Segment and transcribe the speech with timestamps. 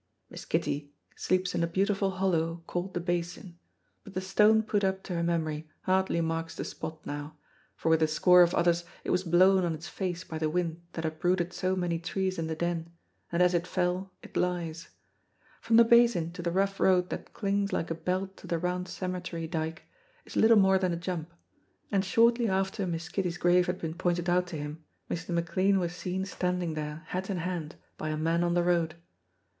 [0.31, 3.59] Miss Kitty sleeps in a beautiful hollow called the Basin,
[4.03, 7.35] but the stone put up to her memory hardly marks the spot now,
[7.75, 10.81] for with a score of others it was blown on its face by the wind
[10.93, 12.89] that uprooted so many trees in the Den,
[13.31, 14.87] and as it fell it lies.
[15.61, 18.87] From the Basin to the rough road that clings like a belt to the round
[18.87, 19.83] cemetery dyke
[20.25, 21.31] is little more than a jump,
[21.91, 24.83] and shortly after Miss Kitty's grave had been pointed out to him.
[25.11, 25.29] Mr.
[25.29, 28.95] McLean was seen standing there hat in hand by a man on the road.